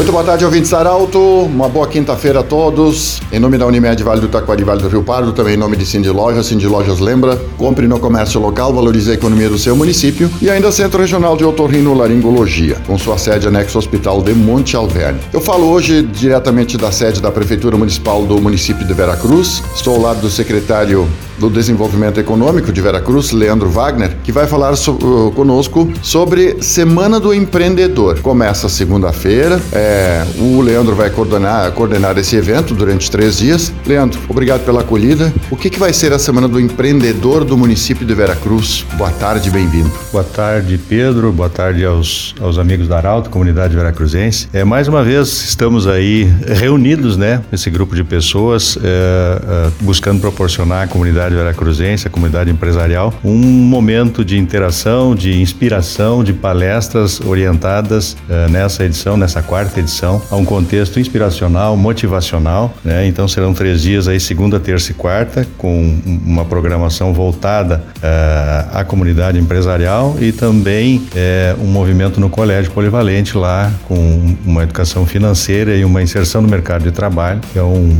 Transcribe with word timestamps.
Muito 0.00 0.12
boa 0.12 0.24
tarde, 0.24 0.46
ouvintes 0.46 0.72
Arauto. 0.72 1.18
Uma 1.18 1.68
boa 1.68 1.86
quinta-feira 1.86 2.40
a 2.40 2.42
todos. 2.42 3.20
Em 3.30 3.38
nome 3.38 3.58
da 3.58 3.66
Unimed 3.66 4.02
Vale 4.02 4.22
do 4.22 4.28
Taquari, 4.28 4.64
Vale 4.64 4.80
do 4.80 4.88
Rio 4.88 5.02
Pardo, 5.02 5.30
também 5.34 5.52
em 5.52 5.56
nome 5.58 5.76
de 5.76 5.84
Cindy 5.84 6.08
Lojas. 6.08 6.46
Cindy 6.46 6.66
Lojas 6.66 7.00
lembra, 7.00 7.36
compre 7.58 7.86
no 7.86 8.00
comércio 8.00 8.40
local, 8.40 8.72
valorize 8.72 9.10
a 9.10 9.14
economia 9.14 9.50
do 9.50 9.58
seu 9.58 9.76
município. 9.76 10.30
E 10.40 10.48
ainda 10.48 10.72
Centro 10.72 11.02
Regional 11.02 11.36
de 11.36 11.44
Otorrino 11.44 11.92
Laringologia, 11.92 12.78
com 12.86 12.96
sua 12.96 13.18
sede 13.18 13.46
anexo 13.46 13.76
ao 13.76 13.80
Hospital 13.80 14.22
de 14.22 14.32
Monte 14.32 14.74
Alverne. 14.74 15.20
Eu 15.34 15.40
falo 15.42 15.68
hoje 15.70 16.00
diretamente 16.00 16.78
da 16.78 16.90
sede 16.90 17.20
da 17.20 17.30
Prefeitura 17.30 17.76
Municipal 17.76 18.24
do 18.24 18.40
município 18.40 18.86
de 18.86 18.94
Veracruz. 18.94 19.62
Estou 19.76 19.96
ao 19.96 20.00
lado 20.00 20.22
do 20.22 20.30
secretário 20.30 21.06
do 21.40 21.48
Desenvolvimento 21.48 22.20
Econômico 22.20 22.70
de 22.70 22.80
Veracruz, 22.82 23.32
Leandro 23.32 23.70
Wagner, 23.70 24.14
que 24.22 24.30
vai 24.30 24.46
falar 24.46 24.76
so, 24.76 24.92
uh, 24.92 25.32
conosco 25.32 25.90
sobre 26.02 26.62
Semana 26.62 27.18
do 27.18 27.32
Empreendedor. 27.32 28.20
Começa 28.20 28.68
segunda-feira, 28.68 29.60
é, 29.72 29.89
o 30.38 30.60
Leandro 30.60 30.94
vai 30.94 31.10
coordenar, 31.10 31.70
coordenar 31.72 32.16
esse 32.18 32.36
evento 32.36 32.74
durante 32.74 33.10
três 33.10 33.38
dias. 33.38 33.72
Leandro, 33.86 34.20
obrigado 34.28 34.64
pela 34.64 34.80
acolhida. 34.80 35.32
O 35.50 35.56
que, 35.56 35.70
que 35.70 35.78
vai 35.78 35.92
ser 35.92 36.12
a 36.12 36.18
Semana 36.18 36.48
do 36.48 36.60
Empreendedor 36.60 37.44
do 37.44 37.56
município 37.56 38.06
de 38.06 38.14
Veracruz? 38.14 38.84
Boa 38.94 39.10
tarde, 39.10 39.50
bem-vindo. 39.50 39.90
Boa 40.12 40.24
tarde, 40.24 40.78
Pedro. 40.78 41.32
Boa 41.32 41.48
tarde 41.48 41.84
aos, 41.84 42.34
aos 42.40 42.58
amigos 42.58 42.88
da 42.88 42.96
Arauto, 42.96 43.30
comunidade 43.30 43.74
veracruzense. 43.74 44.48
É, 44.52 44.64
mais 44.64 44.88
uma 44.88 45.02
vez, 45.02 45.28
estamos 45.28 45.86
aí 45.86 46.32
reunidos, 46.46 47.16
né, 47.16 47.42
esse 47.52 47.70
grupo 47.70 47.94
de 47.94 48.04
pessoas, 48.04 48.78
é, 48.82 48.86
é, 48.86 49.70
buscando 49.80 50.20
proporcionar 50.20 50.84
à 50.84 50.86
comunidade 50.86 51.34
veracruzense, 51.34 52.06
a 52.06 52.10
comunidade 52.10 52.50
empresarial, 52.50 53.12
um 53.24 53.38
momento 53.38 54.24
de 54.24 54.38
interação, 54.38 55.14
de 55.14 55.40
inspiração, 55.40 56.22
de 56.22 56.32
palestras 56.32 57.20
orientadas 57.20 58.16
uh, 58.28 58.50
nessa 58.50 58.84
edição, 58.84 59.16
nessa 59.16 59.42
quarta 59.42 59.79
edição, 59.80 60.22
a 60.30 60.36
um 60.36 60.44
contexto 60.44 61.00
inspiracional, 61.00 61.76
motivacional. 61.76 62.74
Né? 62.84 63.06
Então 63.06 63.26
serão 63.26 63.52
três 63.52 63.82
dias 63.82 64.08
aí, 64.08 64.20
segunda, 64.20 64.60
terça 64.60 64.92
e 64.92 64.94
quarta, 64.94 65.46
com 65.58 65.98
uma 66.24 66.44
programação 66.44 67.12
voltada 67.12 67.82
uh, 67.96 68.78
à 68.78 68.84
comunidade 68.84 69.38
empresarial 69.38 70.16
e 70.20 70.32
também 70.32 70.98
uh, 70.98 71.62
um 71.62 71.66
movimento 71.66 72.20
no 72.20 72.30
colégio 72.30 72.70
polivalente 72.72 73.36
lá, 73.36 73.70
com 73.86 74.36
uma 74.44 74.62
educação 74.62 75.04
financeira 75.06 75.76
e 75.76 75.84
uma 75.84 76.02
inserção 76.02 76.42
no 76.42 76.48
mercado 76.48 76.84
de 76.84 76.92
trabalho, 76.92 77.40
que 77.52 77.58
é 77.58 77.62
um 77.62 77.96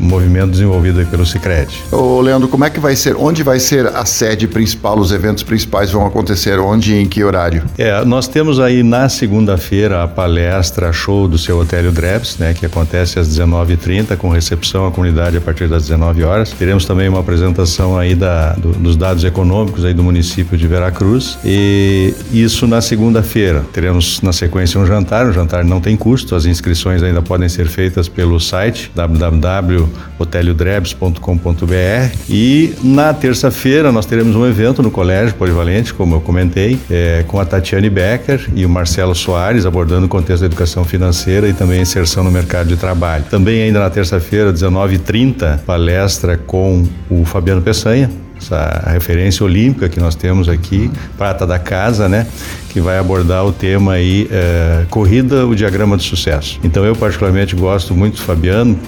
movimento 0.00 0.50
desenvolvido 0.50 0.98
aí 0.98 1.04
pelo 1.04 1.26
Sicredi. 1.26 1.82
Ô 1.92 2.20
Leandro, 2.20 2.48
como 2.48 2.64
é 2.64 2.70
que 2.70 2.80
vai 2.80 2.96
ser? 2.96 3.16
Onde 3.16 3.42
vai 3.42 3.60
ser 3.60 3.86
a 3.86 4.04
sede 4.04 4.48
principal? 4.48 4.98
Os 4.98 5.12
eventos 5.12 5.42
principais 5.42 5.90
vão 5.90 6.06
acontecer 6.06 6.58
onde 6.58 6.94
e 6.94 7.02
em 7.02 7.06
que 7.06 7.22
horário? 7.22 7.64
É, 7.76 8.04
nós 8.04 8.26
temos 8.26 8.58
aí 8.58 8.82
na 8.82 9.08
segunda-feira 9.08 10.02
a 10.02 10.08
palestra 10.08 10.92
show 11.00 11.26
do 11.26 11.38
seu 11.38 11.58
Otélio 11.58 11.90
Drebs, 11.90 12.36
né, 12.38 12.52
que 12.52 12.66
acontece 12.66 13.18
às 13.18 13.28
19h30 13.28 14.16
com 14.16 14.28
recepção 14.28 14.86
à 14.86 14.90
comunidade 14.90 15.36
a 15.36 15.40
partir 15.40 15.66
das 15.66 15.84
19 15.84 16.22
horas. 16.22 16.50
Teremos 16.50 16.84
também 16.84 17.08
uma 17.08 17.20
apresentação 17.20 17.98
aí 17.98 18.14
da, 18.14 18.52
do, 18.52 18.72
dos 18.72 18.96
dados 18.96 19.24
econômicos 19.24 19.84
aí 19.84 19.94
do 19.94 20.02
município 20.02 20.58
de 20.58 20.66
Veracruz 20.66 21.38
e 21.44 22.14
isso 22.32 22.66
na 22.66 22.80
segunda-feira. 22.80 23.64
Teremos 23.72 24.20
na 24.20 24.32
sequência 24.32 24.78
um 24.78 24.86
jantar, 24.86 25.26
o 25.26 25.32
jantar 25.32 25.64
não 25.64 25.80
tem 25.80 25.96
custo, 25.96 26.34
as 26.34 26.44
inscrições 26.44 27.02
ainda 27.02 27.22
podem 27.22 27.48
ser 27.48 27.66
feitas 27.66 28.08
pelo 28.08 28.38
site 28.38 28.90
www 28.94 29.88
hoteliodrebs.com.br 30.20 32.16
e 32.28 32.74
na 32.82 33.14
terça-feira 33.14 33.90
nós 33.90 34.04
teremos 34.04 34.36
um 34.36 34.46
evento 34.46 34.82
no 34.82 34.90
Colégio 34.90 35.34
Polivalente, 35.34 35.94
como 35.94 36.16
eu 36.16 36.20
comentei, 36.20 36.78
é, 36.90 37.24
com 37.26 37.40
a 37.40 37.44
Tatiane 37.44 37.88
Becker 37.88 38.50
e 38.54 38.66
o 38.66 38.68
Marcelo 38.68 39.14
Soares 39.14 39.64
abordando 39.64 40.06
o 40.06 40.08
contexto 40.08 40.40
da 40.40 40.46
educação 40.46 40.84
financeira 40.90 41.48
e 41.48 41.52
também 41.52 41.80
inserção 41.80 42.24
no 42.24 42.30
mercado 42.30 42.68
de 42.68 42.76
trabalho. 42.76 43.24
Também 43.30 43.62
ainda 43.62 43.78
na 43.80 43.88
terça-feira, 43.88 44.52
19h30, 44.52 45.60
palestra 45.60 46.36
com 46.36 46.84
o 47.08 47.24
Fabiano 47.24 47.62
Peçanha, 47.62 48.10
essa 48.36 48.90
referência 48.90 49.44
olímpica 49.44 49.88
que 49.88 50.00
nós 50.00 50.14
temos 50.14 50.48
aqui, 50.48 50.90
prata 51.16 51.46
da 51.46 51.58
casa, 51.58 52.08
né? 52.08 52.26
Que 52.70 52.80
vai 52.80 52.98
abordar 52.98 53.44
o 53.46 53.52
tema 53.52 53.92
aí, 53.92 54.28
é, 54.30 54.84
corrida, 54.90 55.46
o 55.46 55.54
diagrama 55.54 55.96
de 55.96 56.02
sucesso. 56.02 56.58
Então 56.64 56.84
eu 56.84 56.96
particularmente 56.96 57.54
gosto 57.54 57.94
muito 57.94 58.16
do 58.16 58.22
Fabiano, 58.22 58.78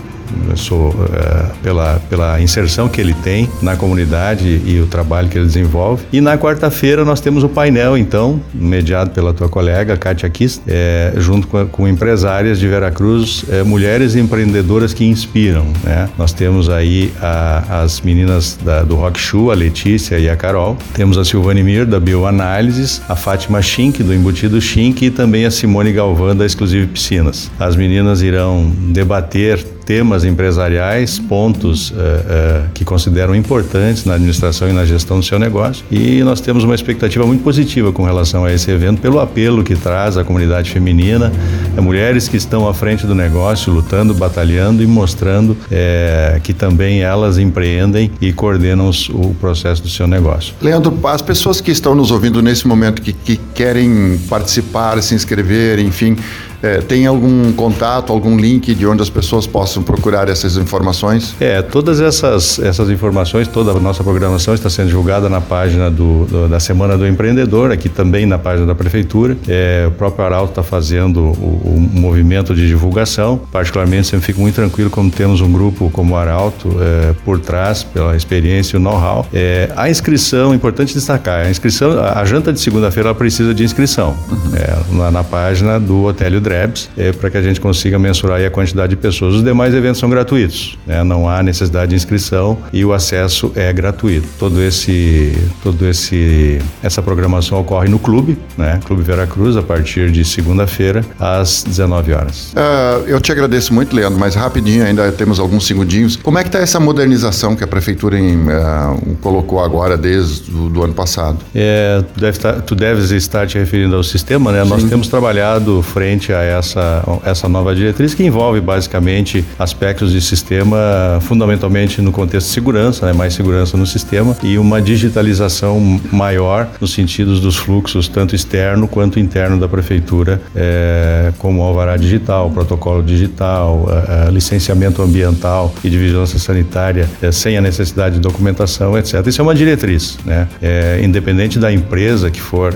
sou 0.57 0.91
uh, 0.91 1.55
pela, 1.63 2.01
pela 2.09 2.41
inserção 2.41 2.89
que 2.89 3.01
ele 3.01 3.15
tem 3.15 3.49
na 3.61 3.77
comunidade 3.77 4.61
e 4.65 4.81
o 4.81 4.87
trabalho 4.87 5.29
que 5.29 5.39
ele 5.39 5.47
desenvolve. 5.47 6.05
E 6.13 6.21
na 6.21 6.37
quarta-feira 6.37 7.05
nós 7.05 7.21
temos 7.21 7.45
o 7.45 7.49
painel, 7.49 7.97
então, 7.97 8.41
mediado 8.55 9.11
pela 9.11 9.33
tua 9.33 9.49
colega, 9.49 9.97
Kátia 9.97 10.29
Kist, 10.29 10.63
é, 10.67 11.13
junto 11.17 11.47
com, 11.47 11.67
com, 11.67 11.89
empresárias 11.89 12.59
de 12.59 12.69
Veracruz, 12.69 13.45
é, 13.51 13.63
mulheres 13.63 14.17
empreendedoras 14.17 14.95
que 14.95 15.05
inspiram. 15.05 15.67
Né? 15.83 16.09
Nós 16.17 16.33
temos 16.33 16.69
aí 16.69 17.13
a, 17.21 17.83
as 17.83 18.01
meninas 18.01 18.59
da, 18.63 18.83
do 18.83 18.97
Rock 18.97 19.19
Show, 19.19 19.51
a 19.51 19.55
Letícia 19.55 20.19
e 20.19 20.29
a 20.29 20.37
Carol. 20.37 20.77
Temos 20.95 21.19
a 21.19 21.25
Silvane 21.25 21.63
Mir, 21.63 21.87
da 21.87 22.01
Bioanálises, 22.01 23.03
a 23.09 23.17
Fátima 23.17 23.61
Schink, 23.63 24.03
do 24.03 24.15
Embutido 24.15 24.61
Schink, 24.61 25.07
e 25.07 25.11
também 25.11 25.45
a 25.45 25.51
Simone 25.51 25.93
Galvão, 25.93 26.35
da 26.35 26.47
Exclusive 26.47 26.87
Piscinas. 26.87 27.51
As 27.59 27.77
meninas 27.77 28.23
irão 28.23 28.73
debater 28.89 29.65
temas 29.85 30.25
empresariais, 30.25 31.19
pontos 31.19 31.91
uh, 31.91 31.95
uh, 31.95 32.71
que 32.75 32.85
consideram 32.85 33.35
importantes 33.35 34.05
na 34.05 34.15
administração 34.15 34.69
e 34.69 34.73
na 34.73 34.85
gestão 34.85 35.19
do 35.19 35.25
seu 35.25 35.39
negócio. 35.39 35.85
E 35.91 36.23
nós 36.23 36.41
temos 36.41 36.65
uma 36.65 36.75
expectativa 36.75 37.27
muito 37.27 37.43
positiva 37.43 37.93
com 37.93 38.05
relação 38.05 38.45
a 38.45 38.53
esse 38.53 38.71
evento, 38.71 39.01
pelo 39.01 39.21
apelo 39.21 39.63
que 39.63 39.75
traz 39.75 40.17
à 40.17 40.25
comunidade 40.25 40.71
feminina, 40.71 41.33
mulheres 41.81 42.29
que 42.29 42.37
estão 42.37 42.69
à 42.69 42.75
frente 42.75 43.07
do 43.07 43.15
negócio, 43.15 43.73
lutando, 43.73 44.15
batalhando 44.15 44.83
e 44.83 44.87
mostrando 44.87 45.57
é, 45.71 46.41
que 46.43 46.53
também 46.53 47.03
elas 47.03 47.39
empreendem 47.39 48.11
e 48.21 48.33
coordenam 48.33 48.91
o 49.11 49.35
processo 49.35 49.83
do 49.83 49.89
seu 49.89 50.07
negócio. 50.07 50.55
Leandro, 50.61 50.99
as 51.05 51.23
pessoas 51.23 51.61
que 51.61 51.71
estão 51.71 51.95
nos 51.95 52.11
ouvindo 52.11 52.43
nesse 52.43 52.67
momento, 52.67 53.03
que, 53.03 53.13
que 53.13 53.37
querem 53.55 54.19
participar, 54.29 55.03
se 55.03 55.15
inscrever, 55.15 55.79
enfim, 55.79 56.17
é, 56.63 56.79
tem 56.81 57.07
algum 57.07 57.53
contato, 57.53 58.13
algum 58.13 58.37
link 58.37 58.75
de 58.75 58.87
onde 58.87 59.03
as 59.03 59.11
pessoas 59.11 59.47
possam 59.47 59.83
procurar 59.83 60.29
essas 60.29 60.57
informações? 60.57 61.35
É, 61.41 61.61
todas 61.63 62.01
essas, 62.01 62.59
essas 62.59 62.91
informações, 62.91 63.49
toda 63.49 63.73
a 63.73 63.81
nossa 63.81 64.05
programação 64.05 64.55
está 64.55 64.71
sendo 64.71 64.89
divulgada 64.89 65.29
na 65.29 65.41
página 65.41 65.91
do, 65.91 66.25
do 66.27 66.49
da 66.49 66.61
Semana 66.61 66.97
do 66.97 67.07
Empreendedor, 67.07 67.73
aqui 67.73 67.89
também 67.89 68.27
na 68.27 68.39
página 68.39 68.67
da 68.67 68.75
Prefeitura. 68.75 69.37
É, 69.49 69.87
o 69.89 69.93
próprio 69.93 70.25
Arauto 70.25 70.51
está 70.51 70.63
fazendo 70.63 71.21
o, 71.21 71.77
o, 71.77 71.89
movimento 71.93 72.55
de 72.55 72.67
divulgação. 72.67 73.41
Particularmente, 73.51 74.09
sempre 74.09 74.27
fico 74.27 74.41
muito 74.41 74.55
tranquilo 74.55 74.91
como 74.91 75.11
temos 75.11 75.41
um 75.41 75.51
grupo 75.51 75.91
como 75.91 76.15
o 76.15 76.17
Arauto 76.17 76.77
é, 76.81 77.15
por 77.25 77.39
trás, 77.39 77.83
pela 77.83 78.17
experiência 78.17 78.77
e 78.77 78.79
o 78.79 78.81
know-how. 78.81 79.27
É, 79.33 79.71
a 79.77 79.91
inscrição, 79.91 80.55
importante 80.55 80.95
destacar, 80.95 81.47
a 81.47 81.51
inscrição, 81.51 81.99
a, 81.99 82.21
a 82.21 82.25
janta 82.25 82.53
de 82.53 82.61
segunda-feira 82.61 83.15
precisa 83.15 83.55
de 83.55 83.65
inscrição 83.65 84.17
uhum. 84.31 84.53
É, 84.55 84.97
na, 84.97 85.11
na, 85.11 85.25
página 85.25 85.79
do 85.79 86.05
Hotel 86.05 86.35
Drebs, 86.53 86.91
é, 86.99 87.13
para 87.13 87.31
que 87.31 87.39
a 87.39 87.43
gente 87.43 87.61
consiga 87.61 87.99
mensurar 87.99 88.45
a 88.45 88.51
quantidade 88.51 88.91
de 88.91 88.97
pessoas. 88.97 89.37
Os 89.37 89.43
demais 89.43 89.75
eventos 89.75 89.99
são 89.99 90.11
gratuitos, 90.11 90.79
né? 90.87 91.03
não 91.03 91.29
há 91.29 91.43
necessidade 91.43 91.91
de 91.91 91.97
inscrição 91.97 92.59
e 92.73 92.85
o 92.85 92.93
acesso 92.93 93.51
é 93.55 93.73
gratuito. 93.73 94.29
Todo 94.39 94.63
esse, 94.63 95.33
todo 95.63 95.87
esse, 95.89 96.61
essa 96.83 97.01
programação 97.01 97.59
ocorre 97.59 97.89
no 97.89 97.99
clube, 97.99 98.37
né? 98.59 98.81
Clube 98.85 99.03
Veracruz, 99.03 99.57
a 99.57 99.63
partir 99.63 100.11
de 100.11 100.25
segunda-feira 100.25 101.05
às 101.19 101.65
19 101.67 102.13
horas. 102.13 102.53
Uh, 102.53 103.07
eu 103.07 103.21
te 103.21 103.33
agradeço 103.33 103.73
muito, 103.73 103.95
Leandro, 103.97 104.19
mas 104.19 104.35
rapidinho, 104.35 104.85
ainda 104.85 105.11
temos 105.13 105.41
alguns 105.41 105.67
segundinhos. 105.67 106.17
Como 106.17 106.39
é 106.39 106.43
que 106.43 106.49
está 106.49 106.59
essa 106.59 106.79
modernização 106.79 107.57
que 107.57 107.65
a 107.65 107.67
prefeitura 107.67 108.19
em, 108.19 108.37
uh, 108.37 109.17
colocou 109.23 109.63
agora 109.63 109.97
desde 109.97 110.51
o 110.51 110.69
do 110.69 110.83
ano 110.83 110.93
passado? 110.93 111.39
É, 111.55 112.03
tu, 112.15 112.21
deve 112.21 112.37
estar, 112.37 112.61
tu 112.61 112.75
deves 112.75 113.11
estar 113.11 113.47
te 113.47 113.59
referindo 113.59 113.97
ao 113.97 114.03
sistema, 114.03 114.53
né? 114.53 114.63
Sim. 114.65 114.71
Nós 114.71 114.85
temos 114.85 115.09
trabalhado 115.09 115.83
frente 115.83 116.33
a 116.33 116.42
essa, 116.43 117.05
essa 117.25 117.49
nova 117.49 117.75
diretriz 117.75 118.15
que 118.15 118.25
envolve 118.25 118.61
basicamente 118.61 119.45
aspectos 119.59 120.13
de 120.13 120.21
sistema, 120.21 121.19
fundamentalmente 121.21 122.01
no 122.01 122.13
contexto 122.13 122.49
de 122.49 122.53
segurança, 122.53 123.07
né? 123.07 123.13
mais 123.13 123.35
segurança 123.35 123.77
no 123.77 123.87
sistema 123.87 124.37
e 124.43 124.59
uma 124.59 124.81
digitalização 124.81 126.01
maior 126.11 126.69
nos 126.81 126.93
sentidos 126.93 127.41
dos 127.41 127.57
fluxos, 127.57 128.09
tanto 128.09 128.35
externo 128.35 128.87
quanto 128.89 129.19
interno 129.19 129.59
da 129.59 129.69
prefeitura, 129.69 130.41
é, 130.55 131.33
como 131.39 131.63
alvará 131.63 131.97
digital, 131.97 132.51
protocolo 132.51 133.03
digital, 133.03 133.89
a, 133.89 134.29
a 134.29 134.31
licenciamento 134.31 135.03
ambiental 135.03 135.73
e 135.83 135.91
de 135.91 135.99
vigilância 135.99 136.39
sanitária 136.39 137.09
é, 137.21 137.31
sem 137.33 137.57
a 137.57 137.61
necessidade 137.61 138.17
de 138.17 138.21
documentação, 138.21 138.97
etc. 138.99 139.27
Isso 139.27 139.41
é 139.41 139.45
uma 139.45 139.55
diretriz, 139.55 140.19
né? 140.25 140.49
É, 140.61 141.01
independente 141.03 141.59
da 141.59 141.73
empresa 141.73 142.31
que 142.31 142.41
for 142.41 142.75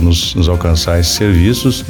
nos, 0.00 0.34
nos, 0.34 0.48
alcançar 0.48 0.98
esses 0.98 1.12
serviços, 1.12 1.84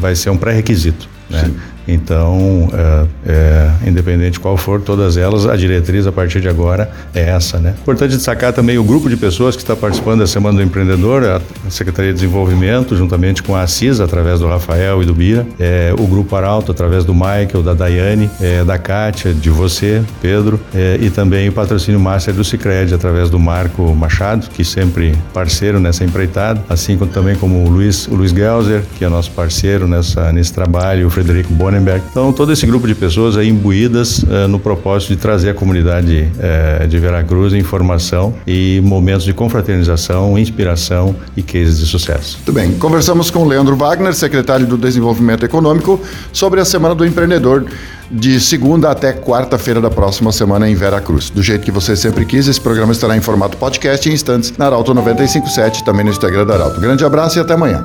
vai 0.00 0.16
ser 0.16 0.30
um 0.30 0.36
pré-requisito. 0.36 1.08
Né? 1.28 1.50
Então, 1.92 2.68
é, 2.72 3.06
é, 3.26 3.88
independente 3.88 4.38
qual 4.38 4.56
for, 4.56 4.80
todas 4.80 5.16
elas, 5.16 5.46
a 5.46 5.56
diretriz 5.56 6.06
a 6.06 6.12
partir 6.12 6.40
de 6.40 6.48
agora 6.48 6.90
é 7.14 7.30
essa, 7.30 7.58
né? 7.58 7.74
Importante 7.80 8.16
destacar 8.16 8.52
também 8.52 8.78
o 8.78 8.84
grupo 8.84 9.08
de 9.08 9.16
pessoas 9.16 9.56
que 9.56 9.62
está 9.62 9.74
participando 9.74 10.20
da 10.20 10.26
Semana 10.26 10.58
do 10.58 10.62
Empreendedor, 10.62 11.24
a 11.24 11.70
Secretaria 11.70 12.12
de 12.12 12.20
Desenvolvimento, 12.20 12.96
juntamente 12.96 13.42
com 13.42 13.56
a 13.56 13.66
CISA, 13.66 14.04
através 14.04 14.40
do 14.40 14.46
Rafael 14.46 15.02
e 15.02 15.06
do 15.06 15.14
Bira, 15.14 15.46
é, 15.58 15.92
o 15.98 16.06
Grupo 16.06 16.36
Arauto, 16.36 16.70
através 16.70 17.04
do 17.04 17.14
Michael, 17.14 17.62
da 17.64 17.74
Daiane, 17.74 18.30
é, 18.40 18.64
da 18.64 18.78
Kátia, 18.78 19.34
de 19.34 19.50
você, 19.50 20.02
Pedro, 20.22 20.60
é, 20.74 20.98
e 21.00 21.10
também 21.10 21.48
o 21.48 21.52
patrocínio 21.52 22.00
Master 22.00 22.34
do 22.34 22.44
Cicred, 22.44 22.94
através 22.94 23.30
do 23.30 23.38
Marco 23.38 23.94
Machado, 23.94 24.48
que 24.50 24.64
sempre 24.64 25.14
parceiro 25.32 25.80
nessa 25.80 26.04
empreitada, 26.04 26.62
assim 26.68 26.96
como 26.96 27.10
também 27.10 27.34
como 27.36 27.64
o 27.64 27.68
Luiz, 27.68 28.06
o 28.06 28.14
Luiz 28.14 28.30
Gelser, 28.30 28.82
que 28.96 29.04
é 29.04 29.08
nosso 29.08 29.30
parceiro 29.32 29.88
nessa, 29.88 30.32
nesse 30.32 30.52
trabalho, 30.52 31.06
o 31.06 31.10
Frederico 31.10 31.52
Bonenberg. 31.80 32.02
Então, 32.10 32.32
todo 32.32 32.52
esse 32.52 32.66
grupo 32.66 32.86
de 32.86 32.94
pessoas 32.94 33.36
aí 33.36 33.48
imbuídas 33.48 34.22
uh, 34.22 34.46
no 34.48 34.58
propósito 34.58 35.10
de 35.10 35.16
trazer 35.16 35.50
a 35.50 35.54
comunidade 35.54 36.28
uh, 36.36 36.86
de 36.86 36.98
Veracruz 36.98 37.52
informação 37.54 38.34
e 38.46 38.80
momentos 38.84 39.24
de 39.24 39.32
confraternização, 39.32 40.38
inspiração 40.38 41.16
e 41.36 41.42
cases 41.42 41.78
de 41.78 41.86
sucesso. 41.86 42.36
Muito 42.36 42.52
bem. 42.52 42.72
Conversamos 42.74 43.30
com 43.30 43.40
o 43.40 43.48
Leandro 43.48 43.76
Wagner, 43.76 44.14
secretário 44.14 44.66
do 44.66 44.76
Desenvolvimento 44.76 45.44
Econômico, 45.44 46.00
sobre 46.32 46.60
a 46.60 46.64
Semana 46.64 46.94
do 46.94 47.04
Empreendedor 47.04 47.64
de 48.10 48.40
segunda 48.40 48.90
até 48.90 49.12
quarta-feira 49.12 49.80
da 49.80 49.88
próxima 49.88 50.32
semana 50.32 50.68
em 50.68 50.74
Veracruz. 50.74 51.30
Do 51.30 51.42
jeito 51.42 51.64
que 51.64 51.70
você 51.70 51.94
sempre 51.94 52.24
quis, 52.24 52.48
esse 52.48 52.60
programa 52.60 52.92
estará 52.92 53.16
em 53.16 53.20
formato 53.20 53.56
podcast 53.56 54.08
em 54.08 54.12
instantes 54.12 54.52
na 54.58 54.66
Arauto 54.66 54.92
957, 54.92 55.84
também 55.84 56.04
no 56.04 56.10
Instagram 56.10 56.44
da 56.44 56.54
Arauto. 56.54 56.80
Grande 56.80 57.04
abraço 57.04 57.38
e 57.38 57.40
até 57.40 57.54
amanhã 57.54 57.84